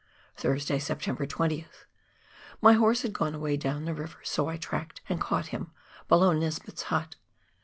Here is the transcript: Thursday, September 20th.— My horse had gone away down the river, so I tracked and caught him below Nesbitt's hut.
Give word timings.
Thursday, 0.35 0.79
September 0.79 1.27
20th.— 1.27 1.85
My 2.61 2.73
horse 2.73 3.03
had 3.03 3.13
gone 3.13 3.35
away 3.35 3.55
down 3.55 3.85
the 3.85 3.93
river, 3.93 4.17
so 4.23 4.47
I 4.47 4.57
tracked 4.57 4.99
and 5.07 5.21
caught 5.21 5.49
him 5.49 5.69
below 6.07 6.33
Nesbitt's 6.33 6.81
hut. 6.81 7.17